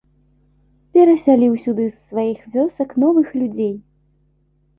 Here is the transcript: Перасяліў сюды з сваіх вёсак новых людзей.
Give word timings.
Перасяліў 0.95 1.53
сюды 1.65 1.85
з 1.89 1.93
сваіх 2.07 2.39
вёсак 2.57 2.89
новых 3.05 3.27
людзей. 3.41 3.71